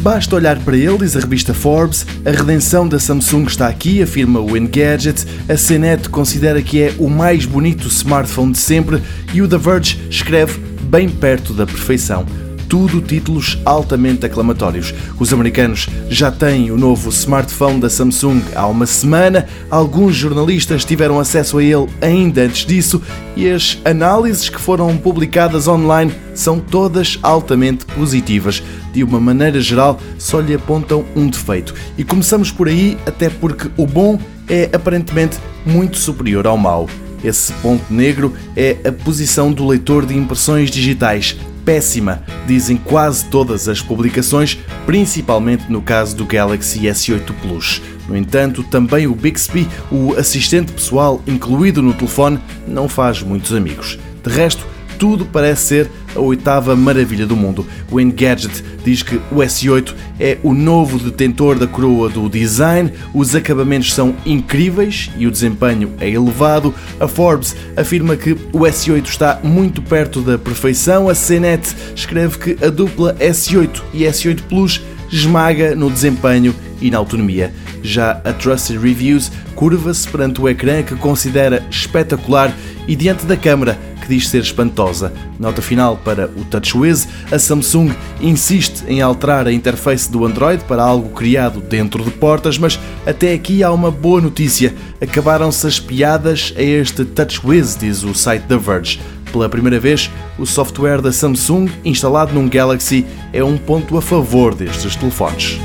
Basta 0.00 0.36
olhar 0.36 0.58
para 0.60 0.76
ele, 0.76 0.98
diz 0.98 1.16
a 1.16 1.20
revista 1.20 1.52
Forbes, 1.52 2.06
a 2.24 2.30
redenção 2.30 2.86
da 2.88 3.00
Samsung 3.00 3.44
está 3.46 3.66
aqui, 3.66 4.00
afirma 4.00 4.40
o 4.40 4.56
Engadget, 4.56 5.26
a 5.48 5.56
CNET 5.56 6.08
considera 6.08 6.62
que 6.62 6.80
é 6.80 6.94
o 6.98 7.10
mais 7.10 7.44
bonito 7.44 7.88
smartphone 7.88 8.52
de 8.52 8.58
sempre 8.58 9.02
e 9.34 9.42
o 9.42 9.48
The 9.48 9.58
Verge 9.58 10.00
escreve 10.08 10.60
bem 10.84 11.08
perto 11.08 11.52
da 11.52 11.66
perfeição 11.66 12.24
tudo 12.68 13.00
títulos 13.00 13.58
altamente 13.64 14.26
aclamatórios. 14.26 14.92
Os 15.18 15.32
americanos 15.32 15.88
já 16.10 16.30
têm 16.30 16.70
o 16.70 16.76
novo 16.76 17.08
smartphone 17.10 17.80
da 17.80 17.88
Samsung 17.88 18.42
há 18.54 18.66
uma 18.66 18.86
semana, 18.86 19.46
alguns 19.70 20.14
jornalistas 20.14 20.84
tiveram 20.84 21.18
acesso 21.18 21.58
a 21.58 21.62
ele 21.64 21.88
ainda 22.00 22.42
antes 22.42 22.66
disso 22.66 23.02
e 23.36 23.48
as 23.48 23.78
análises 23.84 24.48
que 24.48 24.60
foram 24.60 24.96
publicadas 24.96 25.66
online 25.66 26.12
são 26.34 26.60
todas 26.60 27.18
altamente 27.22 27.86
positivas. 27.86 28.62
De 28.92 29.02
uma 29.02 29.20
maneira 29.20 29.60
geral, 29.60 30.00
só 30.18 30.40
lhe 30.40 30.54
apontam 30.54 31.04
um 31.14 31.28
defeito. 31.28 31.74
E 31.96 32.04
começamos 32.04 32.50
por 32.50 32.68
aí, 32.68 32.96
até 33.06 33.28
porque 33.28 33.70
o 33.76 33.86
bom 33.86 34.18
é 34.48 34.68
aparentemente 34.72 35.38
muito 35.64 35.98
superior 35.98 36.46
ao 36.46 36.56
mau. 36.56 36.88
Esse 37.22 37.52
ponto 37.54 37.92
negro 37.92 38.32
é 38.56 38.76
a 38.86 38.92
posição 38.92 39.52
do 39.52 39.66
leitor 39.66 40.06
de 40.06 40.16
impressões 40.16 40.70
digitais 40.70 41.36
péssima, 41.68 42.22
dizem 42.46 42.78
quase 42.78 43.26
todas 43.26 43.68
as 43.68 43.82
publicações, 43.82 44.58
principalmente 44.86 45.70
no 45.70 45.82
caso 45.82 46.16
do 46.16 46.24
Galaxy 46.24 46.86
S8 46.86 47.30
Plus. 47.42 47.82
No 48.08 48.16
entanto, 48.16 48.64
também 48.64 49.06
o 49.06 49.14
Bixby, 49.14 49.68
o 49.92 50.14
assistente 50.14 50.72
pessoal 50.72 51.22
incluído 51.26 51.82
no 51.82 51.92
telefone, 51.92 52.40
não 52.66 52.88
faz 52.88 53.22
muitos 53.22 53.52
amigos. 53.52 53.98
De 54.24 54.30
resto, 54.30 54.66
tudo 54.98 55.24
parece 55.24 55.62
ser 55.62 55.90
a 56.14 56.20
oitava 56.20 56.74
maravilha 56.74 57.26
do 57.26 57.36
mundo. 57.36 57.66
O 57.90 58.00
Engadget 58.00 58.64
diz 58.84 59.02
que 59.02 59.16
o 59.30 59.36
S8 59.36 59.94
é 60.18 60.38
o 60.42 60.52
novo 60.52 60.98
detentor 60.98 61.56
da 61.56 61.66
coroa 61.66 62.08
do 62.08 62.28
design, 62.28 62.92
os 63.14 63.34
acabamentos 63.34 63.94
são 63.94 64.16
incríveis 64.26 65.10
e 65.16 65.26
o 65.26 65.30
desempenho 65.30 65.92
é 66.00 66.10
elevado. 66.10 66.74
A 66.98 67.06
Forbes 67.06 67.54
afirma 67.76 68.16
que 68.16 68.32
o 68.52 68.60
S8 68.60 69.06
está 69.06 69.40
muito 69.42 69.80
perto 69.80 70.20
da 70.20 70.36
perfeição. 70.36 71.08
A 71.08 71.14
CNET 71.14 71.74
escreve 71.94 72.38
que 72.38 72.64
a 72.64 72.68
dupla 72.68 73.14
S8 73.14 73.82
e 73.94 74.02
S8 74.02 74.42
Plus 74.48 74.82
esmaga 75.10 75.74
no 75.74 75.90
desempenho 75.90 76.54
e 76.80 76.90
na 76.90 76.98
autonomia. 76.98 77.52
Já 77.82 78.20
a 78.24 78.32
Trusted 78.32 78.78
Reviews 78.78 79.30
curva-se 79.54 80.08
perante 80.08 80.40
o 80.40 80.48
ecrã 80.48 80.82
que 80.82 80.94
considera 80.96 81.64
espetacular 81.70 82.52
e 82.86 82.96
diante 82.96 83.26
da 83.26 83.36
câmara 83.36 83.78
que 84.08 84.14
diz 84.14 84.28
ser 84.28 84.40
espantosa. 84.42 85.12
Nota 85.38 85.60
final 85.60 85.98
para 85.98 86.30
o 86.34 86.44
TouchWiz, 86.44 87.06
a 87.30 87.38
Samsung 87.38 87.92
insiste 88.20 88.82
em 88.88 89.02
alterar 89.02 89.46
a 89.46 89.52
interface 89.52 90.10
do 90.10 90.24
Android 90.24 90.64
para 90.64 90.82
algo 90.82 91.10
criado 91.10 91.60
dentro 91.60 92.02
de 92.02 92.10
portas, 92.10 92.56
mas 92.56 92.80
até 93.06 93.34
aqui 93.34 93.62
há 93.62 93.70
uma 93.70 93.90
boa 93.90 94.20
notícia. 94.20 94.74
Acabaram-se 95.00 95.66
as 95.66 95.78
piadas 95.78 96.54
a 96.56 96.62
este 96.62 97.04
TouchWiz, 97.04 97.76
diz 97.76 98.02
o 98.02 98.14
site 98.14 98.46
The 98.46 98.56
Verge. 98.56 99.00
Pela 99.30 99.48
primeira 99.48 99.78
vez, 99.78 100.10
o 100.38 100.46
software 100.46 101.02
da 101.02 101.12
Samsung 101.12 101.68
instalado 101.84 102.32
num 102.32 102.48
Galaxy 102.48 103.04
é 103.30 103.44
um 103.44 103.58
ponto 103.58 103.98
a 103.98 104.02
favor 104.02 104.54
destes 104.54 104.96
telefones. 104.96 105.60